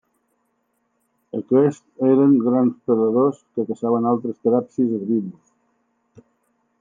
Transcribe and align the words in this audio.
Aquests 1.39 2.07
eren 2.13 2.33
grans 2.45 2.79
predadors 2.87 3.43
que 3.43 3.65
caçaven 3.69 4.09
altres 4.13 4.39
teràpsids 4.47 4.97
herbívors. 5.01 6.25